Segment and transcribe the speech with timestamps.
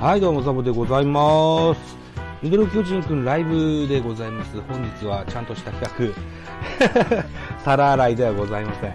[0.00, 1.96] はい、どうも、ザボでございます。
[2.42, 4.60] ミドル巨人くんライブでございます。
[4.62, 6.14] 本日はちゃんとした企
[6.84, 7.24] 画、
[7.64, 8.94] 皿洗いではございません。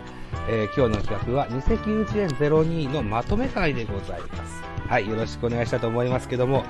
[0.49, 4.63] えー今日の企画は、二石1円02のまとめ会でございます。
[4.88, 6.63] はい、よろしくお願いしたいと思いますけども、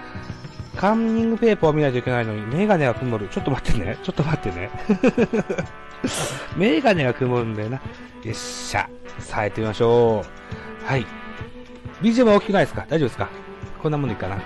[0.77, 3.27] カンニングペーパーを見ないといけないのに、メガネが曇る。
[3.27, 3.97] ちょっと待ってね。
[4.01, 4.69] ちょっと待ってね。
[6.55, 7.77] メガネが曇るんだよな。
[7.77, 8.89] よっしゃ。
[9.19, 10.85] さあ、やってみましょう。
[10.89, 11.05] はい。
[12.01, 12.85] BGM は大きくないですか？
[12.87, 13.27] 大丈夫ですか？
[13.81, 14.41] こんなもんでいいかな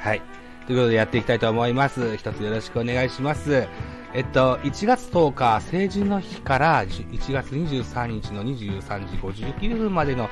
[0.00, 0.22] はい。
[0.66, 2.16] ということでやっていきたいと思います。
[2.16, 3.66] 一つよろしくお願いします。
[4.12, 10.28] えっと、1月10日、成人の日から1月23日の23時59分までの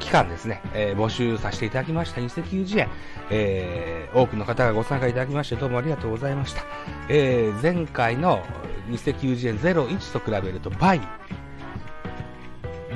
[0.00, 2.88] 期間ですね、えー募集させていただきました2090円、
[3.30, 6.62] えー多くの方がご参加いただきましてどうもありがとうございました。
[7.08, 8.42] えー前回の
[8.88, 11.00] 2090円01と比べると倍、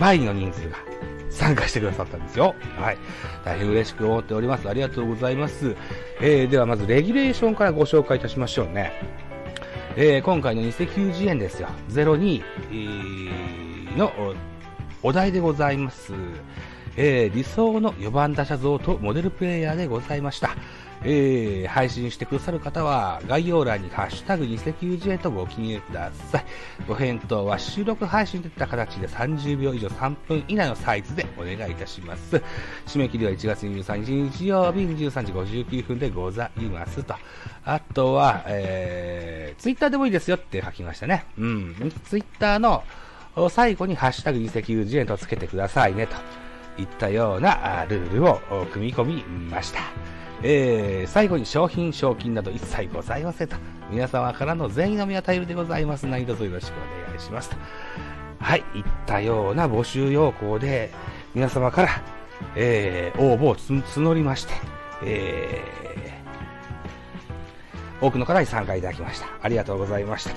[0.01, 0.94] 倍の人数が
[1.35, 2.55] 参加してくださったんですよ。
[2.81, 2.99] はい。
[3.45, 4.69] 大変嬉しく思っております。
[4.69, 5.77] ありがとうございます。
[6.21, 8.93] えーではまずレギュレーションからご紹介いたしましょうね。
[9.97, 11.69] えー今回の2090円ですよ。
[11.91, 14.13] 02、えーの
[15.03, 16.13] おお題でございます。
[16.97, 20.51] えー理想の4番打者像とモデルプレイヤーでございました。
[21.05, 26.45] えー配信してくださる方は概要欄にハッシュタグ2090円とご記入ください。
[26.87, 32.43] ご返答は収録配信といった形で30秒以上3分以内のサイズでお願いいたします。
[32.87, 37.15] 締め切りは1月23日日曜日23時59分でございますと。
[37.65, 41.25] あとは、えー、ツイッターでもいいですよって書きましたね。
[41.39, 41.93] うん。
[42.05, 42.85] ツイッターの
[43.51, 46.44] 最後にハッシュタグ2090円とつけてくださいねと
[46.79, 48.41] いったようなルールを
[48.73, 49.81] 組み込みました。
[50.43, 53.57] えー、最後に商品、賞金など一切ございませんと。
[53.91, 57.57] 皆様からの善意のみは頼りでございますので、どうぞよろしくお願いしますと。
[58.39, 60.93] はい、いったような募集要項で、
[61.35, 62.03] 皆様から、
[62.57, 64.53] えー、応募を募りまして、
[65.03, 69.27] えー、多くの方に参加いただきました。
[69.41, 70.31] ありがとうございました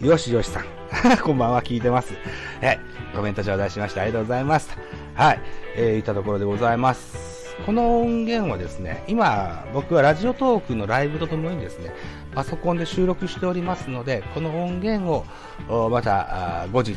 [0.00, 0.06] と。
[0.06, 0.64] よしよしさん。
[1.22, 2.14] こんばんは、聞いてます。
[2.60, 2.80] はい、
[3.14, 5.01] コメント頂戴しましてありがとうございますと。
[5.14, 5.40] はい、
[5.76, 7.54] えー、いたところでございます。
[7.66, 11.94] この音源はですね、今、僕はラジオトークのライブとともにですね、
[12.34, 15.24] パソコンで収録しておりますので、この音源
[15.68, 16.94] を、また、後日、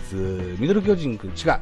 [0.59, 1.59] ミドル巨人くん違う、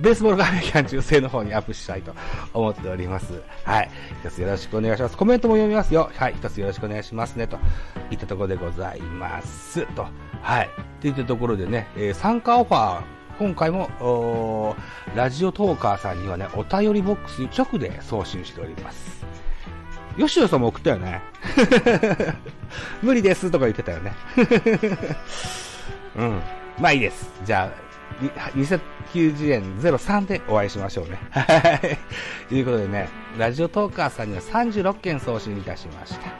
[0.00, 2.14] ベースボール画面キャン中世の方にアップしたいと
[2.54, 3.42] 思っております。
[3.64, 3.90] はい。
[4.24, 5.16] 一つよろしくお願いします。
[5.16, 6.10] コメントも読みますよ。
[6.14, 6.34] はい。
[6.34, 7.46] 一つよろしくお願いしますね。
[7.46, 7.58] と
[8.10, 9.86] いったところでございます。
[9.94, 10.06] と。
[10.40, 10.70] はい。
[11.02, 14.76] といったところでね、えー参加オファー、今回も、
[15.14, 19.24] ラジオトーカーさんにはね、お便りボックスに直で送信しております。
[20.18, 21.22] 吉野さんも送ったよね。
[23.00, 24.12] 無理ですとか言ってたよね。
[26.16, 26.42] うん。
[26.78, 27.30] まあいいです。
[27.42, 31.18] じゃあ、2090円03でお会いしましょうね。
[31.30, 31.42] は
[31.74, 31.98] い。
[32.48, 36.30] ということでね、ラジオトーカーさんには36件送信いたしました。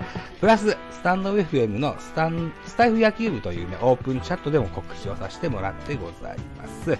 [0.40, 6.98] プラス、スタンド FM のスタン、スタイフ野球部というね、オープンチャットでも告知をさせてもらってございます。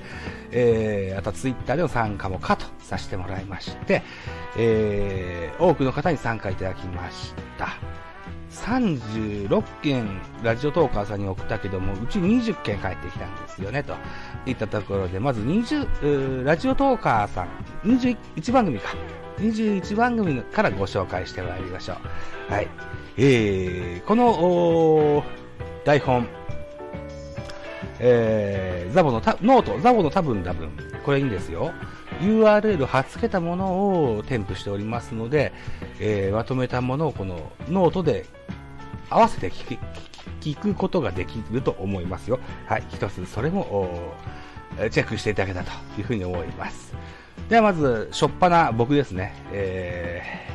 [0.53, 4.02] えー、あとツイッターでの参加もかとさせてもらいまして、
[4.56, 7.78] えー、多くの方に参加いただきました。
[8.50, 13.94] 36件ラジオトーカーさんに送ったけども、うち20件返ってきたんですよね、と
[14.47, 17.49] いったところで、まず20、ラジオトーカーさん、
[17.88, 18.94] 21番組か。
[19.38, 21.97] 21番組からご紹介してまいりましょ
[22.50, 22.52] う。
[22.52, 22.69] はい。
[23.17, 25.25] えー、この、
[25.85, 26.26] 台本、
[28.00, 30.70] えー、ザボの、ノート、ザボの多分多分、
[31.05, 31.73] これいいんですよ。
[32.20, 35.52] URL 貼っつけたものを添付しておりますので、
[35.99, 38.26] えーまとめたものをこのノートで
[39.08, 39.78] 合わせて聞
[40.40, 42.38] 聞くことができると思いますよ。
[42.67, 44.14] はい、一つそれも
[44.90, 46.94] チェックしていただけたというふうに思います。
[47.49, 49.34] ではまず、しょっぱな僕ですね。
[49.52, 50.50] えー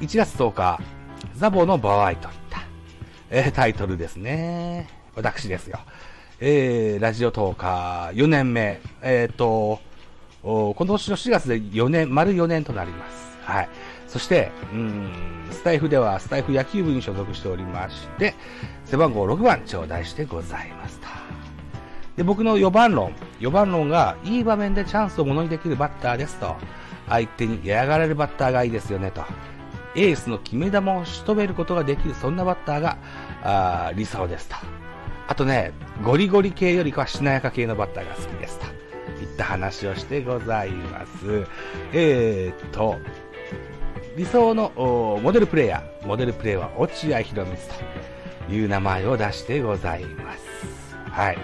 [0.00, 0.80] 1月10日、
[1.34, 2.60] ザボの場合といった、
[3.30, 4.88] えータイトルですね。
[5.16, 5.80] 私ですよ。
[6.38, 8.80] えーラジオトーカー4年目。
[9.02, 9.80] えっ、と、
[10.50, 13.38] お今年の4月で4年、丸4年となります。
[13.42, 13.68] はい。
[14.06, 15.12] そして、うん、
[15.50, 18.34] スタイフではスタイフ野球部に所属しておりまして、
[18.86, 21.06] 背番号6番頂戴してございますと。
[22.16, 23.12] で、僕の4番論。
[23.40, 26.56] 4番論が、いい場面でチャンスをものにできるバッターですと。
[27.10, 29.22] 相手に嫌がられるバッターがいいですよねと。
[29.94, 32.96] エースの決め球を仕留めることができる、そんなバッターが、
[33.42, 34.56] あー理想ですと。
[35.26, 35.72] あとね、
[36.02, 38.87] ゴリゴリ系よりかはしなやか系のバッターが好きですと。
[39.38, 41.46] った話をしてございます。
[41.92, 42.96] えーっと、
[44.16, 44.72] 理想の
[45.22, 47.56] モデルプレイヤー、モデルプレイヤーは落合博満
[48.48, 50.96] という名前を出してございます。
[51.12, 51.36] はい。
[51.36, 51.40] や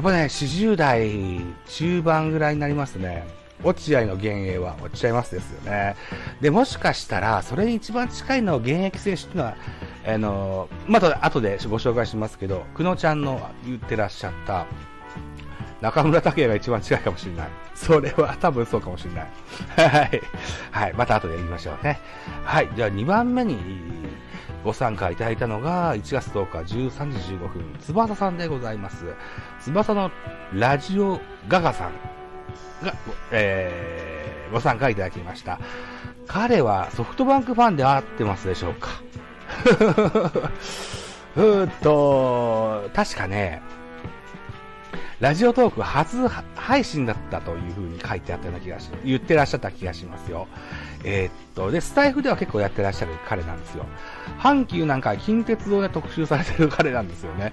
[0.00, 3.26] っぱね、40代中盤ぐらいになりますね。
[3.64, 5.96] 落合の幻影は落ちちゃいますですよね。
[6.40, 9.56] で、もしかしたら、それに一番近いの現役選手っていうのは、
[10.06, 14.66] あの、また後でご紹介しますけど、久野ちゃんの言ってらっしゃった、
[15.82, 17.48] 中村拓也が一番近いかもしれない。
[17.74, 19.30] それは多分そうかもしれない。
[19.76, 20.22] はい。
[20.70, 20.92] はい。
[20.94, 21.98] また後で言いましょうね。
[22.44, 22.70] はい。
[22.76, 23.58] じゃあ2番目に
[24.62, 29.04] ご参加いただいたのが1月10日13時15分、翼さんでございます。
[29.60, 30.12] 翼の
[30.54, 31.92] ラジオガガさん
[32.86, 32.94] が、
[33.32, 35.58] えー、ご参加いただきました。
[36.28, 38.88] 彼はソフトバンクファンで合ってますでしょうか？
[41.34, 43.62] うーっと、確かね、
[45.22, 46.26] ラジオトーク初
[46.56, 50.48] 配信だったという風に書いてあったような気がし、言ってらっしゃった気がしますよ。
[51.04, 53.86] えー、っと、で、スタイフでは結構やってらっしゃる彼なんですよ。
[54.40, 57.52] 阪急なんか近鉄道で特集されてる彼なんですよね。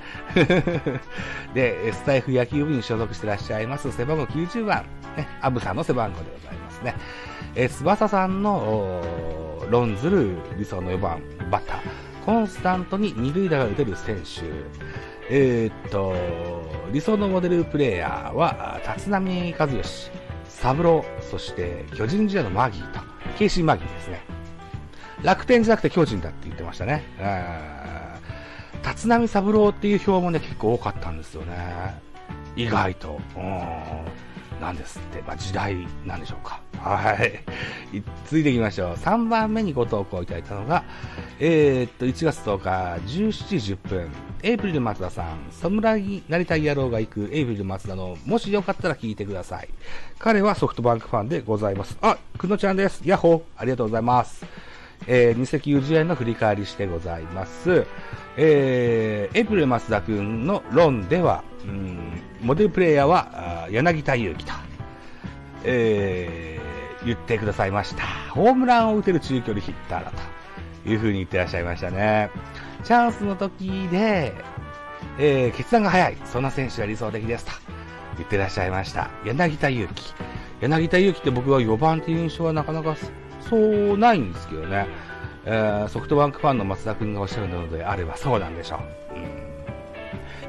[1.54, 6.96] で、スタイフ野球部に所属してらっしゃいます、背番号90番、ね、アブさんの背番号でございますね。
[7.54, 9.04] えー、翼さんの、
[9.70, 11.80] 論ずる理想の4番、バッター。
[12.26, 14.42] コンスタントに二塁打が打てる選手。
[15.32, 16.16] えー、っと、
[16.92, 19.20] 理想のモデルプレイヤーは、立浪
[19.58, 20.12] 和義、
[20.48, 23.00] 三郎、そして巨人時代のマギーと、
[23.38, 24.22] ケイシー・マギーですね。
[25.22, 27.04] 楽天じゃなくて巨人だって言ってましたね。
[28.84, 31.56] 立浪三郎っていう表もね、結構多かったんですよね。
[32.56, 33.20] 意外と。
[34.60, 35.22] なんですって。
[35.22, 35.76] まあ、時代
[36.06, 36.62] なんでしょうか。
[36.80, 37.44] はい。
[38.26, 38.94] 続いていきましょう。
[38.94, 40.84] 3番目にご投稿いただいたのが、
[41.40, 42.70] えー、っと、1月10日、
[43.06, 44.12] 17時10分、
[44.44, 49.70] エイプリル松田さん、侍になりたい野郎が行くエイプリル松田の、もしよかったら聞いてください。
[50.18, 51.98] 彼はソフトバンクファンでございます。
[52.02, 53.02] あ、くのちゃんです。
[53.04, 54.46] ヤッホーありがとうございます。
[55.08, 57.86] えー、二石油試合の振り返りしてございます。
[58.38, 64.54] えー、エイプリル松田くんの論では、うん、モデルプレイヤーは柳田悠岐と、
[65.64, 68.06] えー、言ってくださいました。
[68.32, 70.12] ホームランを打てる中距離ヒッターだ
[70.84, 72.30] という風に言ってらっしゃいましたね。
[72.84, 74.34] チャンスの時で、
[75.18, 76.18] えー、決断が早い。
[76.26, 77.52] そんな選手が理想的ですと
[78.18, 79.10] 言ってらっしゃいました。
[79.26, 80.14] 柳田悠岐。
[80.62, 82.96] 柳田悠岐って僕は4番っていう印象はなかなか
[83.50, 84.88] そうないんですけどね。
[85.46, 88.80] えー、ソフトバンクファンの松田君がおっしゃるのであればそうなんでしょ
[89.12, 89.16] う。
[89.16, 89.28] うん。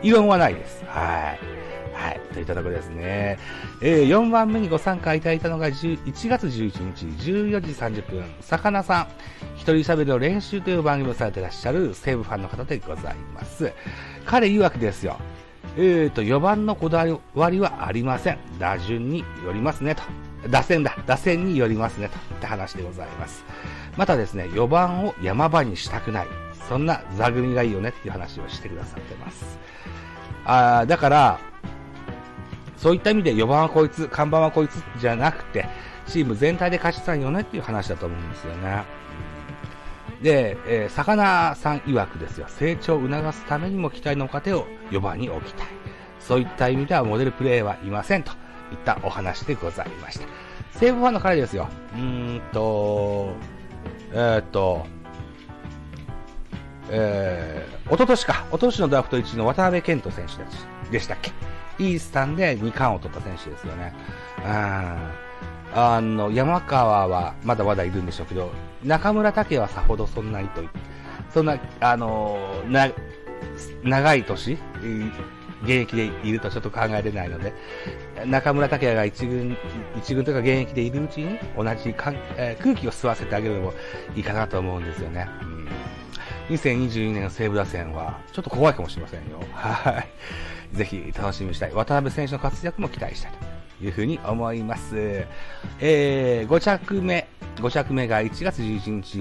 [0.02, 0.84] 異論はないです。
[0.86, 1.59] はい。
[2.00, 2.20] はい。
[2.32, 3.38] といったところですね。
[3.82, 5.98] えー、4番目にご参加いただいたのが1
[6.28, 9.08] 月11日14時30分、魚さん、
[9.56, 13.70] 一人喋りの練習という番組をされていらっしゃる西武ファンの方でございます。
[14.24, 15.18] 彼曰くですよ。
[15.76, 17.04] えーと、4番のこだ
[17.34, 18.38] わりはありません。
[18.58, 20.02] 打順によりますね、と。
[20.48, 20.96] 打線だ。
[21.06, 22.16] 打線によりますね、と。
[22.36, 23.44] って話でございます。
[23.98, 26.26] またですね、4番を山場にしたくない。
[26.66, 29.58] そんな座組がいいよねっていう話をしてくださってます。
[30.46, 31.49] あだから、
[32.80, 35.68] そういった意味で4番はこいつ、看板はこいつじゃなくて、
[36.06, 38.84] チーム全体で勝ちたいよねっていう話だと思うんですよね。
[40.22, 45.66] で、えー、魚さん曰くですよ、成長を促すためにも期待の糧を4番に置きたい。
[46.20, 48.36] そういった意味ではモデルプレイはいませんといっ
[48.82, 50.26] たお話でございました。
[50.72, 51.68] 西武ファンの彼ですよ。
[51.94, 53.34] うーんと、
[54.12, 54.86] えー、っと、
[56.88, 61.30] えー、おととしか、おととしのドラフト1位の渡辺健人選手でしたっけ？
[61.80, 63.94] イースタンで2冠を取った選手ですよね。
[65.72, 68.50] あの、山川はまだまだいるんでしょうけど、
[68.84, 70.62] 中村武はさほどそんなにと、
[71.32, 72.90] そんな、あのな、
[73.82, 74.58] 長い年、
[75.62, 77.54] 現役でいるとちょっと考えれないので、
[78.26, 79.56] 中村武也が一軍、
[79.96, 83.72] 一軍とか現役でいるうちに同じかん、えー、空気を吸わせてあげるのも
[84.14, 85.28] いいかなと思うんですよね。
[85.42, 85.68] うん、
[86.56, 89.40] 2022年の西武打線はちょっと怖いかもしれませんよ。
[89.52, 90.08] はい。
[90.72, 91.72] ぜひ楽しみにしたい。
[91.72, 93.32] 渡辺選手の活躍も期待したい
[93.80, 95.24] というふうに思います。
[95.80, 99.18] えー、5着目、5着目が1月11日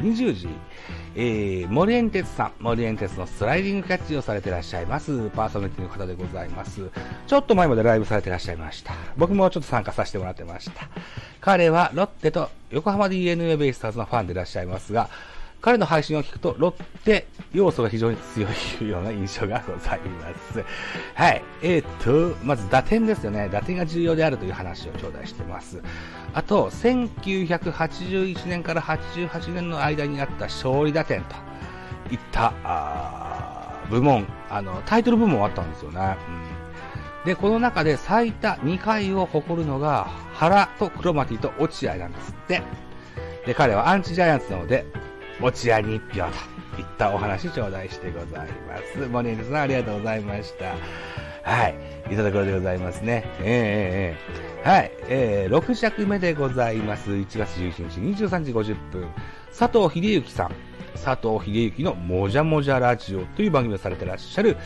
[0.00, 0.48] 20時、
[1.14, 6.90] えー、森園鉄さん、森園鉄のスライディングキャッチをされていらっしゃいます、パーソナリティの方でございます。
[7.26, 8.94] ちょっと前までライブされていらっしゃいました。
[9.16, 10.88] 僕もちょっと参加させてもらってました。
[11.40, 15.08] 彼はロッテと横浜 DNA ベイスターズのファンでいらっしゃいますが、
[15.62, 16.72] 彼の配信を聞くと、ロッ
[17.04, 18.48] テ要素が非常に強
[18.80, 20.64] いような印象がございます。
[21.14, 21.42] はい。
[21.62, 23.48] えー、っと、まず打点ですよね。
[23.48, 25.80] 打点が重要であるという話を頂戴してます。
[26.34, 31.36] あと、1981年から88年の間にあった勝利打点と
[32.12, 36.16] いったあ部門、あの、タイトル部門あったんですよね。
[37.22, 42.62] うん、で、この中で最多2回を誇るのが、原とクロマティと落合なんですって。
[43.46, 44.86] で、彼はアンチジャイアンツなので、
[45.40, 46.30] 落合に1票
[46.76, 49.08] といったお話頂戴してございます。
[49.08, 50.74] モネルさんありがとうございました。
[51.44, 51.74] はい。
[52.10, 53.24] いただくろでございますね。
[53.40, 54.92] えー、えー、え、はい。
[55.08, 57.10] えー、6尺目でございます。
[57.10, 59.08] 1月11日23時50分。
[59.56, 60.72] 佐藤秀幸さん。
[60.94, 64.56] 佐藤秀幸のもじゃもじゃラジオという番組をされてらっしゃる、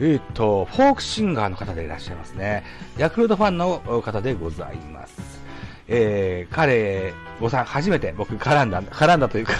[0.00, 2.64] えっ、ー、と、フォークシンガーの方でいらっしゃいますね。
[2.96, 5.42] ヤクルトファンの方でございます。
[5.88, 9.54] えー、彼、ごさん、初めて僕絡んだ、絡んだというか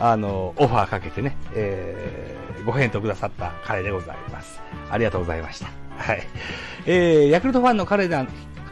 [0.00, 4.60] あの、オファーかけてね、えー、ご返答くださった彼でございます。
[4.90, 5.66] ありがとうございました。
[5.96, 6.22] はい。
[6.86, 8.26] えー、ヤクルトファンの彼だ、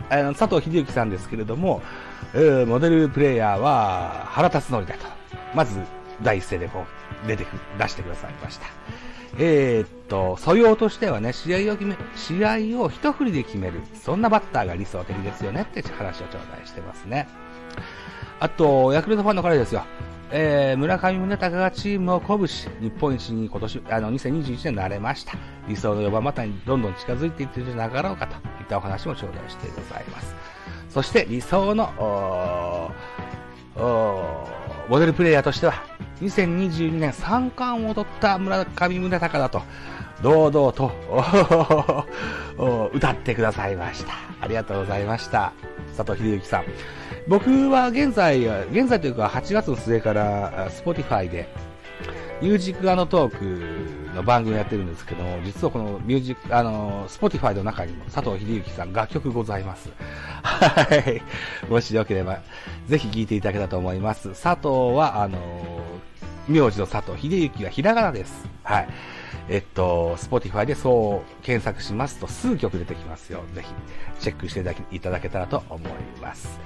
[0.09, 1.83] あの佐藤秀幸さんですけれども、
[2.35, 5.07] えー、モデルプレイヤーは原辰徳だと。
[5.55, 5.81] まず、
[6.23, 6.85] 第一声でこ
[7.25, 7.49] う、出てく、
[7.79, 8.67] 出してくださいました。
[9.39, 13.81] えー、っと、素養としてはね、試合を決め、試合を一振りで決める。
[13.95, 17.29] そんなバッターが理想的ですよねって話を頂戴してますね。
[18.41, 19.85] あと、ヤクルトファンの彼ですよ。
[20.31, 25.35] えー、村上宗隆がチームを鼓舞し、日本一に今年、あの、2021年なれました。
[25.69, 30.35] 理想の4番バッターにどんどん近づいていってるじゃなかろうかといったお話も頂戴してございます。
[30.89, 32.91] そして理想の、
[34.89, 35.75] モデルプレイヤーとしては、
[36.21, 39.63] 2022年3冠を取った村上宗隆だと、
[40.23, 40.93] 堂々と
[42.95, 44.15] 歌ってくださいました。
[44.41, 45.53] ありがとうございました。
[45.97, 46.65] 佐藤秀幸さん。
[47.27, 51.49] 僕は現在、現在というか8月の末から Spotify で
[52.43, 59.91] ミュージックアのトークの番組をやってるんですけども、実はこのミュージック、あの、Spotify の中にも佐藤秀幸さん楽曲ございます。
[60.43, 61.23] はい。
[61.71, 62.41] もしよければ、
[62.87, 64.31] ぜひ聴いていただけたと思います。
[64.41, 65.39] 佐藤は、あの、
[66.49, 68.49] 名字の佐藤秀幸はひらがなです。
[68.63, 68.89] はい。
[69.49, 73.43] えっと、スポティファイでそう検索しますと数曲出てきますよ。
[73.55, 73.69] ぜひ、
[74.21, 74.61] チェックして
[74.91, 76.59] いただけたらと思います。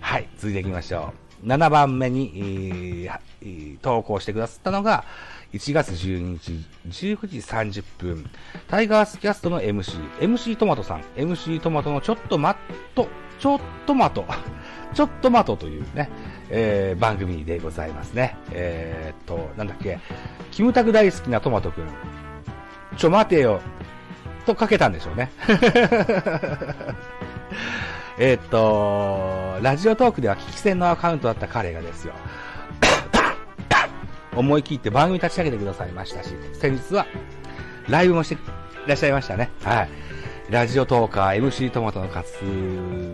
[0.00, 1.12] はい、続いていきましょ
[1.44, 1.46] う。
[1.46, 3.08] 7番目に、
[3.40, 5.04] えー、投稿してくださったのが、
[5.52, 8.30] 1月12日19時30分、
[8.68, 12.56] タイガースキャストの MC、MC トマトさん、MC トマトのちょっとマッ
[12.94, 13.08] ト、
[13.38, 14.24] ちょっとマト、
[14.94, 16.10] ちょっとマトというね、
[16.54, 18.36] えー、番組でございますね。
[18.52, 19.98] えー、っと、なんだっけ、
[20.50, 21.88] キムタク大好きなトマトくん、
[22.96, 23.62] ちょ待てよ、
[24.44, 25.32] とかけたんでしょうね。
[28.18, 32.12] えっと、ラジオトークでは聞き戦のアカウントだった彼がですよ、
[34.36, 37.06] 思い切って番組立ち上げてくださいましたし、先日は
[37.88, 38.38] ライブもしてい
[38.86, 39.50] らっしゃいましたね。
[39.64, 40.11] はい。
[40.52, 42.30] ラジオトーカー、MC トマトの活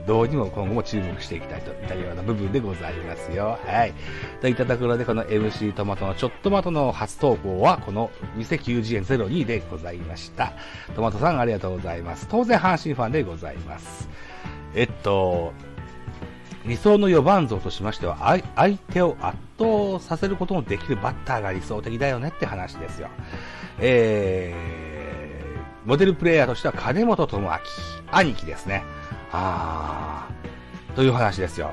[0.08, 3.60] 動にも今後も注目していきたいといったような部分でございますよ。
[3.64, 3.94] はい。
[4.40, 10.52] といったところで、この MC トマトのちょっとマトの初投稿は、この2090円02でございました。
[10.96, 12.26] トマトさんありがとうございます。
[12.28, 14.08] 当然阪神ファンでございます。
[14.74, 15.52] えっと、
[16.66, 23.10] 理想の4番像としましては、相手を圧倒させることのできるバッターが理想的だよねって話ですよ。
[23.78, 24.87] えー、
[25.88, 27.50] モデルプレイヤーとしては金本智明、
[28.12, 28.84] 兄貴ですね。
[29.32, 31.72] あー、という話ですよ。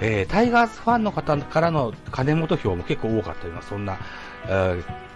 [0.00, 3.98] えー、タイガースファンの方からの金本票も結構多かったような、そんな、
[4.46, 5.06] えー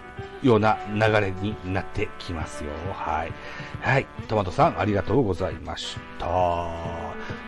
[0.43, 2.71] ような流れになってきますよ。
[2.93, 3.31] はい。
[3.79, 4.07] はい。
[4.27, 6.27] トマトさん、ありがとうございました。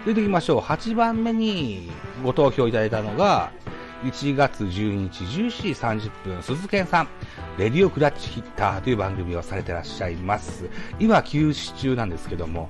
[0.05, 0.59] 出ていきましょう。
[0.59, 1.91] 8番目に
[2.23, 3.51] ご投票いただいたのが、
[4.03, 7.07] 1月12日14時30分、鈴賢さん、
[7.57, 10.69] レディオクラッチヒッターという番組をされてらっしゃいます。
[10.99, 12.69] 今、休止中なんですけども、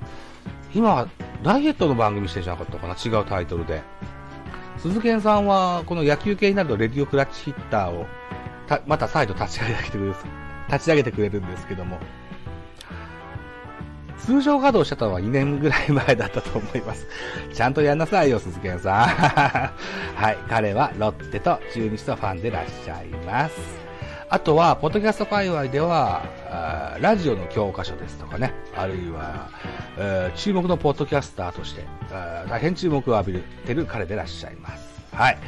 [0.74, 1.08] 今、
[1.42, 2.94] ダイエットの番組してんじゃなかったかな？
[2.94, 3.82] 違うタイトルで。
[4.78, 8.06] 鈴賢さんは、この野球系になるとレディオクラッチヒッターを
[8.86, 10.14] また再度立ち上げてくれる、
[10.68, 11.98] 立ち上げてくれるんですけども、
[14.24, 17.06] 通常稼働してたのは2年ぐらい前だったと思います。
[17.52, 19.04] ちゃんとやんなさいよ、鈴木さん。
[20.16, 23.54] はい、彼はロッテと中日とファンでいらっしゃいます。
[24.30, 26.22] あとは、ポッドキャスト界隈では、
[27.00, 29.50] ラジオの教科書ですとかね、あるいは、
[30.34, 31.84] 注目のポッドキャスターとして、
[32.48, 35.02] 大変注目を浴びてる彼でいらっしゃいます。
[35.12, 35.38] はい。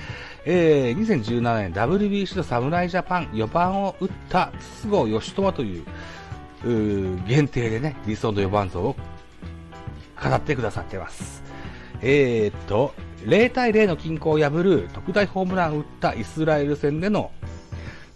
[0.44, 5.84] えー、2017年 WBC の侍ジャパン4番を打った筒香義友という
[6.64, 8.96] 限定でね、理想の4番像を
[10.22, 11.42] 語ってくださってます。
[12.00, 12.94] えー、っと、
[13.24, 17.30] 0対0の均衡を破る特大ホームランを打ったイスラエル戦での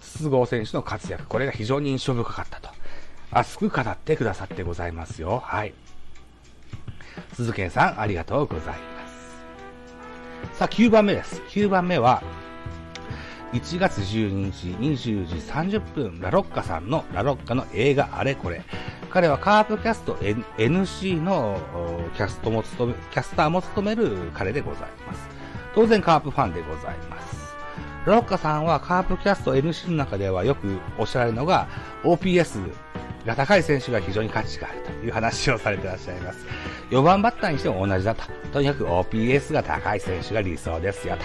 [0.00, 2.70] 筒香選手の活躍、これが非常に印象深かったと、
[3.30, 5.42] 熱く語ってくださってございますよ。
[5.44, 5.74] はい。
[7.34, 8.74] 鈴賢さん、ありがとうございま
[10.52, 10.58] す。
[10.58, 11.40] さあ、9番目です。
[11.48, 12.22] 9番目は、
[13.52, 18.62] 1月12日20時30分、ラロッカさんのラロッカの映画あれこれ。
[19.10, 21.60] 彼はカープキャスト NC の
[22.16, 25.28] キャストも務め、キャスターも務める彼でございます。
[25.74, 27.40] 当然カープファンでございます。
[28.06, 31.66] ラロッカさんはカープキャスト NC の中ではよくおっしゃられるのが
[32.04, 32.72] OPS
[33.26, 36.46] が高い選手が非常に価値があるという話をされていらっしゃいます。
[36.90, 38.22] 4番バッターにしても同じだと。
[38.52, 41.24] とにかく OPS が高い選手が理想ですよと。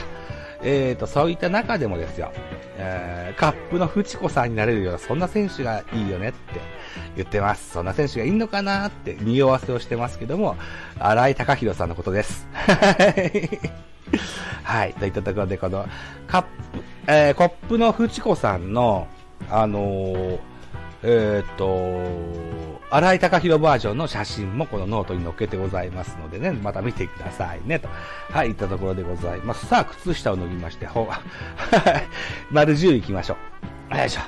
[0.61, 2.31] えーと、そういった中でもですよ、
[2.77, 6.59] えー、カップのフチコさんになれるような、そんな選手がいいよねって
[7.15, 7.71] 言ってます。
[7.71, 10.55] そんな選手がいいのかなって匂わせをしてますけども、
[10.99, 12.47] 荒井隆弘さんのことです。
[14.63, 14.93] はい。
[14.93, 15.87] といったところで、この、
[16.27, 16.47] カップ、
[17.07, 19.07] えー、コップのフチコさんの、
[19.49, 20.39] あのー、
[21.03, 27.89] え、っと、荒井隆弘バージョンの写真もこのノートに載っけてございますのでね、また見てくださいね、と。
[28.31, 29.65] はい、いったところでございます。
[29.65, 31.09] さあ、靴下を脱ぎまして、ほ、
[32.51, 33.37] 丸10行きましょ
[33.91, 33.97] う。
[33.97, 34.21] よいしょ。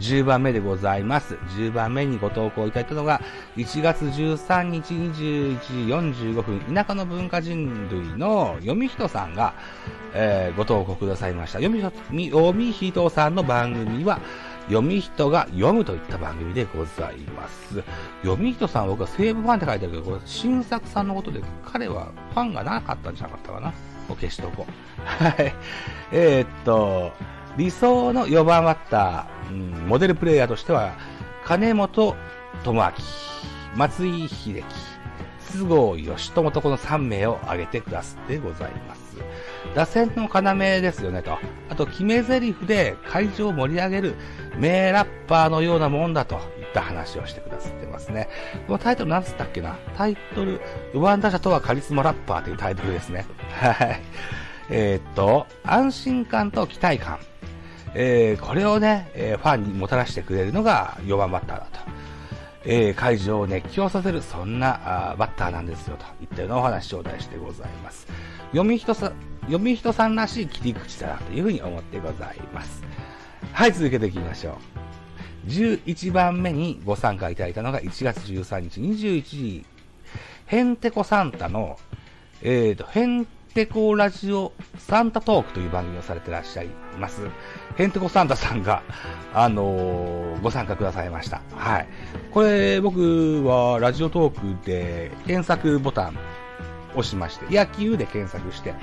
[0.00, 1.34] 10番目でございます。
[1.58, 3.20] 10番目にご投稿いただいたのが、
[3.58, 9.52] 1月13日21時45分、田舎の文化人類の読み人さんが、
[10.14, 11.58] えー、ご投稿くださいました。
[11.58, 14.20] 読み読み人さんの番組は、
[14.68, 17.82] 読み人が読むといった番組でございます。
[18.22, 23.68] 読み人さん僕は西武ファンって書いてあるけど、これ新作さんのことで彼はファンがなかったんじゃなかったかな。
[24.08, 24.72] もう消しとこう。
[25.04, 25.54] はい。
[26.12, 27.12] えー、っと、
[27.56, 30.92] 理想の4番バッター、うん、モデルプレイヤーとしては、
[31.44, 32.14] 金本
[32.62, 32.92] 智明、
[33.74, 34.64] 松井秀樹、
[35.40, 39.16] 菅生義友とこの3名を挙げてくださってございます。
[39.74, 41.38] 打線の要ですよねと。
[41.68, 44.16] あと、決め台詞で会場を盛り上げる
[44.58, 46.40] 名ラッパーのようなもんだといっ
[46.72, 48.28] た話をしてくださってますね。
[48.66, 49.76] このタイトル何つったっけな？
[49.96, 50.60] タイトル、
[50.94, 53.26] 4番打者とはカリスマラッパーというタイトルですね。
[53.52, 54.00] はい。
[54.70, 57.18] えー、っと、安心感と期待感。
[57.94, 61.80] えー、これをね、えー、ファンにもたらしてくれるのが4番バッターだと。
[62.64, 68.06] えー、会場を熱狂させる、そんなあバッターなんですよ、といったようなお話頂戴してございます。
[68.50, 72.82] 読み人さ、読み人さんらしい切り口だなというふうに思ってございます。
[73.52, 74.58] はい、続けていきましょ
[75.46, 75.48] う。
[75.48, 79.66] 11番目にご参加いただいたのが1月13日21時、
[80.46, 81.78] ヘンテコサンタの、
[82.42, 87.22] えーと、ヘンテコラジオサンタトークという番組をされてらっしゃいます。
[87.76, 88.82] ヘンテコサンタさんが、
[89.34, 91.42] あのー、ご参加くださいました。
[91.54, 91.88] はい。
[92.30, 96.18] これ、僕はラジオトークで検索ボタン
[96.92, 98.74] 押しまして、野球で検索して、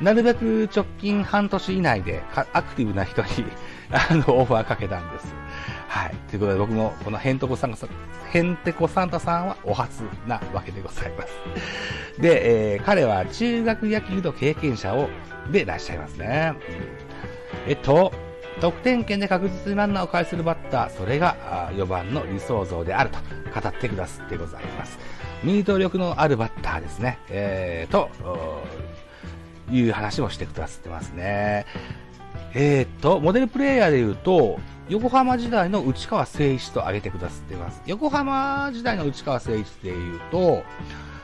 [0.00, 2.22] なるべく直近半年以内で
[2.52, 3.28] アクティブな人に
[3.90, 5.34] あの、オファーかけたんです。
[5.92, 6.14] はい。
[6.30, 7.90] ということで僕もこのヘントコサンタさん、
[8.30, 12.18] ヘンテコサンタさんはお初なわけでございます。
[12.18, 15.10] で、えー、彼は中学野球の経験者を、
[15.50, 16.54] でいらっしゃいますね。
[17.66, 18.10] えっと、
[18.62, 23.18] 得点圏で確実にランナーを返するバッター、それが4番の理想像であると
[23.60, 24.98] 語ってくださってございます。
[25.44, 27.18] ミート力のあるバッターですね。
[27.28, 28.08] えー、と、
[29.70, 31.66] いう話もしてくださってますね。
[32.54, 37.82] えー、っと、モデルプレイヤーで言うと、横浜時代の内川誠一と挙げてくださってます。
[37.86, 40.64] 横浜時代の内川誠一で言うと、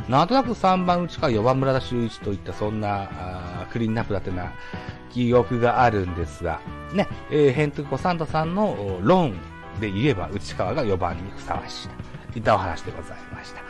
[0.08, 4.52] なんとなく3番内川、4番村田修一といったそんなクリーンナップだってな
[5.12, 6.60] 記憶があるんですが、
[6.94, 9.32] ね、えー、ヘントコサンタさんの論
[9.80, 11.88] で言えば内川が4番にふさわしい
[12.32, 13.60] といったお話でございました。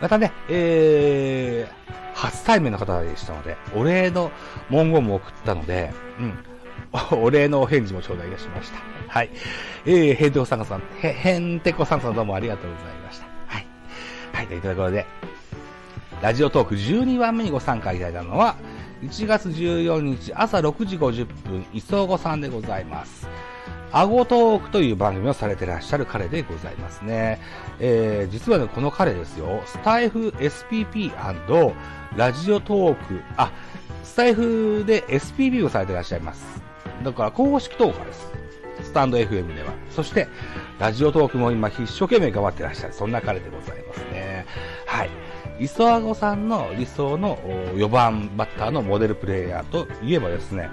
[0.00, 4.30] またね、えー、初対面の方でしたので、お礼の
[4.70, 6.47] 文言も送ったので、うん。
[7.12, 8.78] お礼のお返事も頂戴いたしました。
[9.08, 9.30] はい。
[9.86, 13.26] えー、ヘンテコサンタさん、へ、へんてこさんさんどうもありがとうございました。
[13.46, 13.66] はい。
[14.32, 15.06] はい、というところで、
[16.22, 18.56] ラジオトーク12番目にご参加いただいたのは、
[19.02, 23.28] 1月14日朝6時50分、磯子さんでございます。
[23.90, 27.40] アゴトークという番組をされてらっしゃる彼でございますね。
[27.80, 31.12] えー、実はね、この彼ですよ、スタイフ SPP&
[32.16, 33.50] ラジオトーク、あ、
[34.02, 36.67] スタイフで SPP をされてらっしゃいます。
[37.02, 38.32] だから公式トーカーです。
[38.82, 39.72] スタンド FM では。
[39.90, 40.28] そして、
[40.78, 42.92] ラジオトークも今一生懸命頑張ってらっしゃる。
[42.92, 44.46] そんな彼でございますね。
[44.86, 45.10] はい。
[45.60, 47.36] 磯あごさんの理想の
[47.74, 50.70] 4番バッターのモデルプレイヤーといえばですね、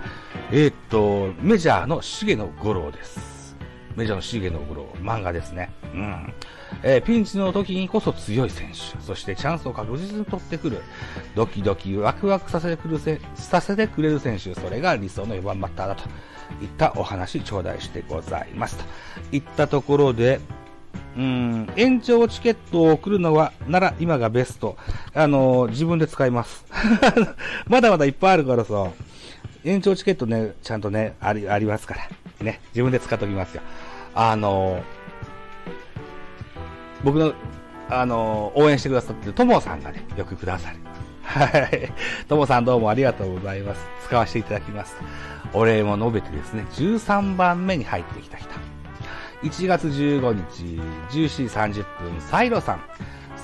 [0.51, 3.55] えー、っと、メジャーの重野五郎です。
[3.95, 5.71] メジャーの重野五郎、漫画ですね。
[5.93, 6.33] うん。
[6.83, 10.81] えー、ピンチの時にこそ強い選手、そしてチャンスを確実に取ってくる、
[11.35, 16.03] ドキドキワクワクさせてくるせさせてくれる選手、それが理想の4番バッターだと
[16.61, 18.77] いったお話頂戴してございます。
[18.77, 18.83] と
[19.31, 20.39] いったところで、
[21.17, 24.77] うん、延長チケットを送るのは、なら今がベスト。
[25.13, 26.65] あのー、自分で使います。
[27.67, 28.89] まだまだいっぱいあるからさ、
[29.63, 32.09] 延長チケットね、ちゃんとね、あり、ありますから。
[32.41, 33.61] ね、自分で使っときますよ。
[34.13, 34.81] あのー、
[37.05, 37.33] 僕の、
[37.87, 40.77] あの、応援してくださってるともさんがね、よくくださる。
[41.21, 41.91] はい。
[42.27, 43.85] ともさんどうもありがとうございます。
[44.05, 44.95] 使わせていただきます。
[45.53, 48.49] お礼も述べてですね、13番目に入ってきた人。
[49.43, 50.63] 1月15日、
[51.11, 52.81] 14時30分、サイロさん。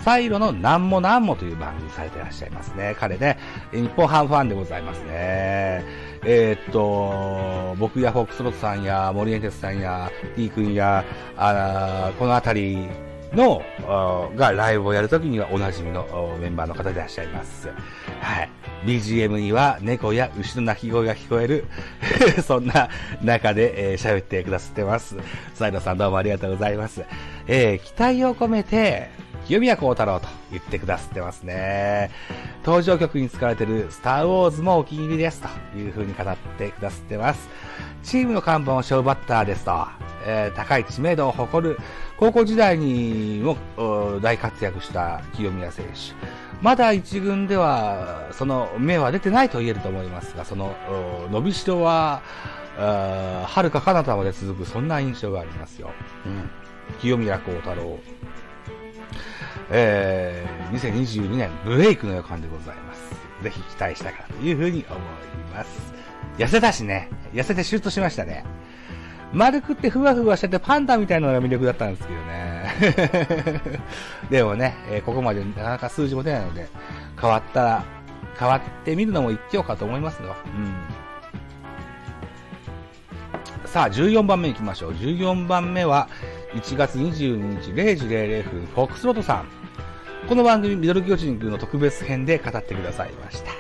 [0.04, 2.96] サイロのなんもなんもという番組されてらっしゃいますね。
[3.00, 3.38] 彼ね、
[3.72, 5.86] 日本ハムファンでございますね。
[6.24, 11.06] えー、っと、僕やフォックスロットさんや森エンテスさんや T 君や、
[11.38, 12.88] あこのあたり
[13.34, 13.62] の、
[14.36, 17.70] がライブをやるときにはおなじみのメンバーの方でいらっしゃいます。
[18.22, 18.50] はい。
[18.86, 21.66] BGM には猫や牛の鳴き声が聞こえる
[22.44, 22.90] そんな
[23.22, 25.16] 中で喋、えー、ってくださってます。
[25.54, 27.04] サイドさんどうもありがとうございます。
[27.48, 29.10] えー、期待を込めて、
[29.46, 32.12] 清宮幸太郎と言ってくださってますね。
[32.66, 37.50] 登場曲に使われているスターウォーズもお気に入りですという風に語ってくださってます。
[38.04, 39.88] チームの看板をショーバッターですと、
[40.26, 41.80] えー、高い知名度を誇る
[42.22, 43.58] 高校時代にも
[44.22, 46.14] 大活躍した清宮選手。
[46.62, 50.76] まだ一軍ではその目は出てないと言えると思いますが、その
[51.32, 52.22] 伸びしろは、
[52.78, 55.90] はるか彼方まで続く、そんな印象がありますよ。
[56.28, 56.48] うん、
[57.00, 57.98] 清宮幸太郎。
[59.72, 63.02] えー、2022年ブレイクの予感でございます。
[63.42, 65.00] ぜひ期待したいかなというふうに思い
[65.52, 65.92] ます。
[66.38, 68.46] 痩せたしね、痩せてシュッとしましたね。
[69.34, 73.82] 丸くってふわふわしててパンダみたいなのが魅力だったんですけどね。
[74.30, 76.68] でもね、えー、ここまでなかなか数字も出ないので、
[77.20, 77.84] 変わったら、
[78.38, 80.36] 変わってみるのも一興かと思いますよ。
[80.46, 80.74] うん。
[83.68, 84.92] さあ、14番目行きましょう。
[84.94, 86.10] 14番目は、
[86.54, 89.46] 1月22日0時00分、フォックスロットさん。
[90.28, 93.52] この番組、ミドル巨人軍の特別編で語ってくださいました。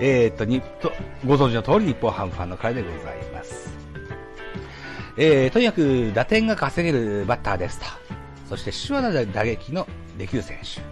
[0.00, 0.92] えー、っと、にと、
[1.24, 3.63] ご存知の通り、日本ハムファンの会でございます。
[5.16, 7.86] えー、とにかく打点が稼げるバッターですと。
[8.48, 9.86] そして手話な打撃の
[10.18, 10.82] できる選手。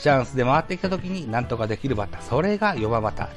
[0.00, 2.22] チャンスで回ってきた時に何とかできるバッター。
[2.22, 3.28] それが4番バッター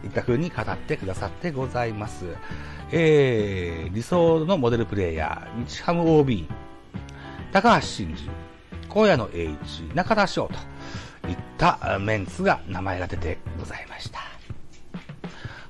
[0.00, 2.24] といった風に語ってくださってございます。
[2.90, 6.48] えー、理想のモデルプレイヤー、日ハム OB、
[7.52, 8.30] 高橋真司、
[8.88, 14.35] 荒野の H、中田翔といったメンツが名前が出てございました。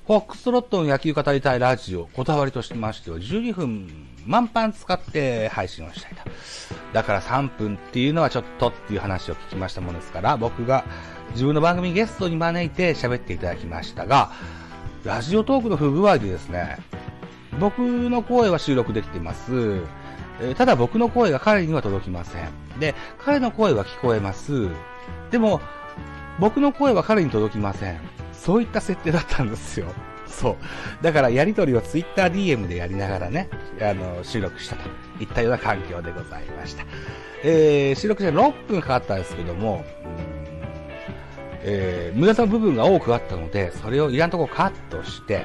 [0.06, 3.88] フォックストロットの野球語りたいラジオ、こだわりとしましては12分
[4.24, 6.22] 満帆使って配信をしたいと。
[6.92, 10.84] だから3分っていうのはちょっとっていう話を聞きましたものですから、僕が
[11.32, 14.30] 自分の番組ゲストに招いて喋っていただきましたが、
[15.02, 16.78] ラジオトークの不具合でですね、
[17.58, 19.80] 僕の声は収録できてます。
[20.40, 22.48] えただ僕の声が彼には届きません。
[22.78, 24.68] で、彼の声は聞こえます。
[25.32, 25.60] でも、
[26.38, 28.25] 僕の声は彼に届きません。
[28.40, 29.86] そういった設定だったんですよ。
[30.26, 30.56] そう。
[31.02, 33.48] だからやりとりを TwitterDM でやりながらね、
[33.80, 34.88] あの、収録したと
[35.20, 36.84] いったような環境でございました。
[37.42, 39.84] えー、収録して6分かかったんですけども、
[41.62, 45.44] えー、無駄な部分が多くあったので、それをいらんとこカットして、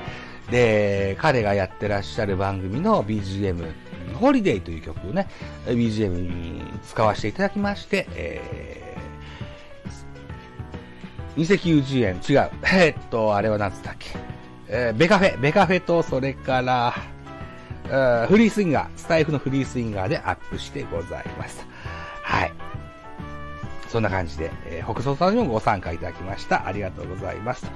[0.49, 3.73] で、彼がやってらっしゃる番組の BGM、
[4.15, 5.27] ホリデイという曲をね、
[5.65, 8.90] BGM に使わせていただきまして、えー
[11.37, 12.49] 290円、違う。
[12.73, 14.09] え、っと、あれは何つったっけ？
[14.67, 16.93] えー、ベカフェ、ベカフェと、それから、
[17.89, 21.65] えフリースインガー、スタイフのフリースインガーでアップしてございました。
[22.23, 22.53] はい。
[23.89, 26.65] そんな感じで、えー、北総さんにもご参加いただきました。
[26.65, 27.69] ありがとうございます。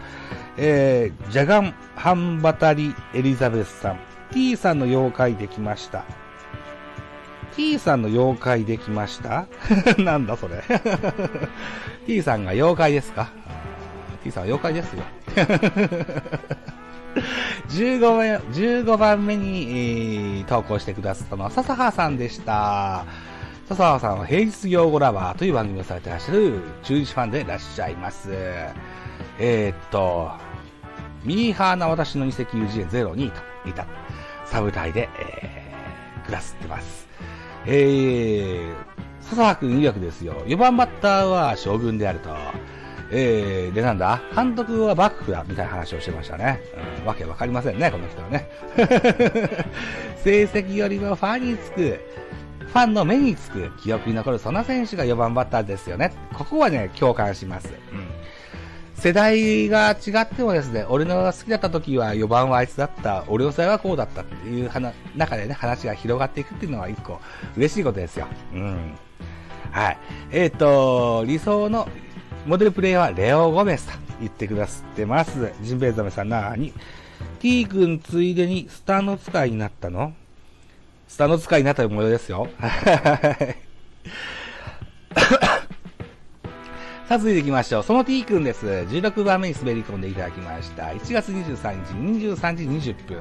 [0.58, 4.00] えー、ジャガン、ハンバタリ、エリザベスさん、
[4.32, 6.06] T さんの妖怪できました。
[7.56, 9.46] T さんの妖怪できました？
[9.98, 10.64] なんだそれ
[12.06, 13.30] T さんが妖怪ですか
[14.24, 15.04] ？T さんは妖怪ですよ。
[17.70, 18.18] 15番
[18.52, 23.06] ,15 番目に、えー、投稿してくださったのは笹葉さんでした。
[23.70, 28.30] 笹葉さんは平日用語ラバーという番組をされてらっしゃる中日ファンでいらっしゃいます。
[29.40, 30.32] えー、っと、
[31.24, 33.32] ミーハーな私の二石友人02
[33.64, 33.88] といった
[34.46, 37.05] サブタイで、えー、暮らしてます。
[37.68, 38.76] えー、
[39.22, 42.30] 笹葉くん曰くですよ、4番バッターは将軍であると。
[43.12, 44.20] えー、でなんだ？
[44.36, 46.60] 監督は幕府だみたいな話をしてましたね。
[47.02, 48.50] うん、わけわかりませんね、この人はね。
[50.24, 52.00] 成績よりもファンにつく、
[52.60, 56.14] ファンの目につく、記憶に残るそんな選手が4番バッターですよね。
[56.34, 57.72] ここはね、共感します。
[57.92, 58.15] うん。
[59.06, 67.22] 世代が違ってもですね、俺の好きだった時は4番はあいつだった、俺の世代はこうだったっていう話中でね、話が広がっていくっていうのは一個
[67.56, 68.26] 嬉しいことですよ。
[68.52, 68.98] うん。
[69.70, 69.98] はい。
[70.32, 71.88] えっ、ー、と、理想の
[72.48, 75.54] モデルプレイヤーはレオ・ゴメスと言ってくださってます。
[75.62, 76.74] ジンベエザメさんなーに
[77.40, 80.16] ?T 君ついでにスターの使いになったの
[81.08, 82.48] スターの使いになった模様ですよ。
[87.08, 87.84] さあ、続いていきましょう。
[87.84, 88.66] その T 君です。
[88.66, 90.86] 16番目に滑り込んでいただきました。
[90.86, 93.20] 1月23日23時20分。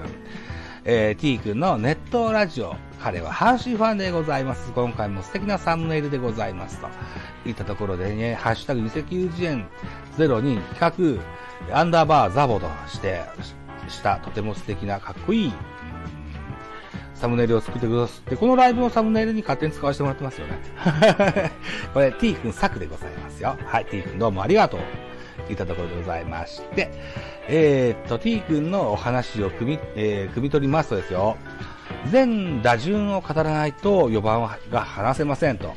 [0.86, 4.72] えー、T 君のネットラジオ、彼は阪神ファンでございます。
[4.72, 6.80] 今回も素敵なサムネイルでございます。
[6.80, 6.88] と
[7.46, 9.66] いったところでね、ハッシュタグ2090円
[10.16, 11.20] ゼロに企
[11.68, 13.20] 画、アンダーバーザボとして、
[13.88, 15.52] した、とても素敵な、かっこいい、
[17.24, 20.60] サムネイルを作ってくださって、このライブのサムネイルに勝手に使わせてもらってますよね。
[21.94, 23.56] これ、T 君作でございますよ。
[23.64, 24.80] はい、T 君どうもありがとう。
[25.46, 26.90] といったところでございまして、
[27.48, 31.38] えー、っと、T 君のお話を組み、えー、組み取りますとですよ、
[32.10, 35.72] 全打順を語らないと4番が話せませんと、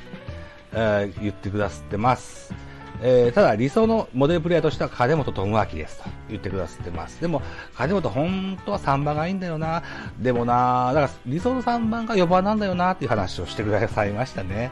[0.74, 2.67] えー、言ってくださってます。
[3.02, 7.22] えー、ただ理想のモデルプレイヤーとしては金本智明ですと言ってくださってます。
[7.22, 7.42] でも、
[7.76, 9.84] 金本本当は3番がいいんだよな。
[10.20, 14.72] でもな、だから理想の3番が4番なんだよなっていう話をしてくださいましたね。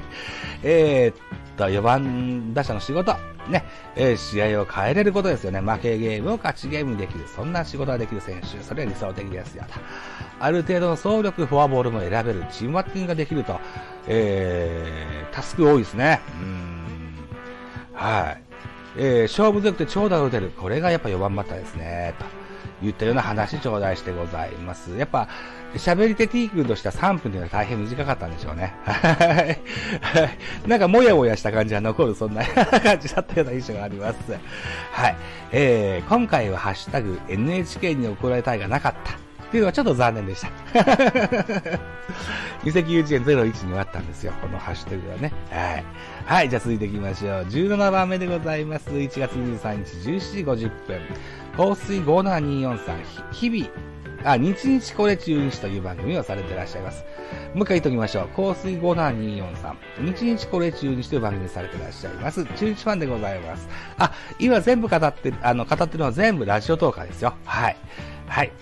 [0.62, 3.14] えっと、4番打者の仕事。
[3.48, 3.64] ね、
[3.94, 5.60] えー、試合を変えれることですよね。
[5.60, 7.26] 負けゲームを勝ちゲームにできる。
[7.28, 8.60] そんな仕事ができる選手。
[8.62, 9.78] それは理想的ですよと。
[10.40, 12.44] ある程度の総力、フォアボールも選べる。
[12.50, 13.60] チームバッティングができると。
[14.08, 16.20] えー、タスク多いですね。
[16.40, 16.65] うん
[17.96, 18.42] はい。
[18.98, 20.50] えー、勝負強くて長打を打てる。
[20.50, 22.14] これがやっぱ4番バッターですね。
[22.18, 22.24] と
[22.82, 24.96] 言ったような話頂戴してございます。
[24.96, 25.28] やっぱ、
[25.74, 28.74] 喋り手 T 君としては3分というのは大変短かったんでしょうね。
[28.84, 29.56] は
[30.64, 30.68] い。
[30.68, 34.18] なんかもやもやした感じが残る、そんな感じだったような印象があります。
[34.92, 35.16] はい。
[35.52, 39.25] えー、今回はハッシュタグ NHK に怒られたいがなかった。
[39.56, 40.48] いうのはちょっと残念でした。
[42.64, 44.32] 移籍誘致円01にはあったんですよ。
[44.40, 45.32] このハッシュタグはね。
[45.50, 45.84] はい。
[46.24, 47.42] はい、じゃあ続いていきましょう。
[47.44, 48.90] 17番目でございます。
[48.90, 51.00] 1月23日17時50分。
[51.56, 53.70] 香水57243、日々、
[54.24, 57.04] あ、日日これ中日という番組をされていらっしゃいます。
[57.54, 58.28] もう一回言っておきましょう。
[58.28, 62.44] 香水57243、日日これ中日という番組をされていらっしゃいます。
[62.44, 63.68] 中日ファンでございます。
[63.98, 67.34] あ、今全部語って、あの、語ってるのは全部ラジオトーカーですよ。
[67.44, 67.76] はい。
[68.26, 68.52] はい。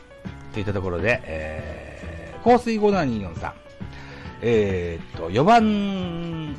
[0.54, 3.52] といったところで、えー、香水57243、
[4.42, 6.56] えー、っと、4番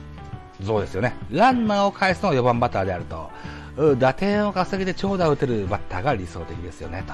[0.62, 1.16] 像ですよね。
[1.32, 3.30] ランナーを返すのが4番バッターであると。
[3.98, 7.14] 打点を稼ぎで長打を打てるバッターが理想的ですよね、と。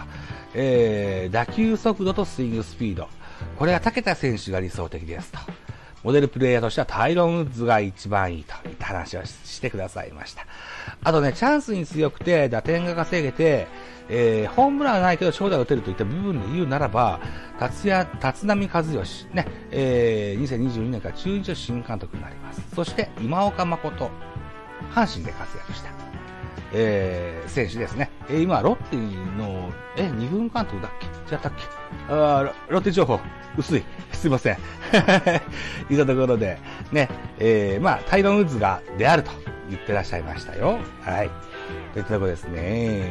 [0.53, 3.07] えー、打球速度とスイングスピード。
[3.57, 5.39] これは武田選手が理想的ですと。
[6.03, 10.45] モデルプレイヤーとしてはタイロン・ウッズが一番いいといった話をしてくださいました。
[11.03, 13.67] あとね、チャンスに強くて、打点が稼げて、
[14.09, 17.19] えー、ホームランはないけど長打を打てるといった部分で言うならば、
[17.59, 22.61] 達也、立浪和義、ね、えー、2022年から中日の新監督になります。
[22.75, 24.09] そして、今岡誠、
[24.93, 25.89] 阪神で活躍した。
[26.73, 28.09] えー、選手ですね。
[28.29, 28.95] えー、今、ロッテ
[29.37, 30.91] の、え、二軍監督だっ
[31.27, 31.35] け？
[31.35, 31.63] 違ったっけ？
[32.09, 33.19] あロッテ情報、
[33.57, 33.83] 薄い。
[34.13, 34.57] すいません。
[35.89, 36.57] いたところで、
[36.91, 37.09] ね、
[37.39, 39.31] えー、まあ、タイロン・ウッズが、であると
[39.69, 40.79] 言ってらっしゃいましたよ。
[41.01, 41.29] はい。
[41.93, 43.03] といったところですね。